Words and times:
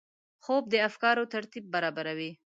خوب 0.43 0.63
د 0.73 0.75
افکارو 0.89 1.23
ترتیب 1.33 1.65
برابروي 1.73 2.31